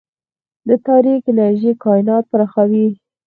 د 0.67 0.69
تاریک 0.87 1.21
انرژي 1.31 1.71
کائنات 1.83 2.23
پراخوي. 2.31 2.87